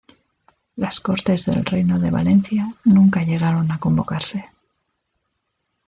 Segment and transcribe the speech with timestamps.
[0.77, 4.49] Las Cortes del reino de Valencia nunca llegaron a convocarse.